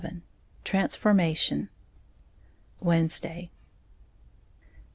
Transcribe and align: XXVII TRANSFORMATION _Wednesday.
XXVII 0.01 0.21
TRANSFORMATION 0.63 1.69
_Wednesday. 2.83 3.51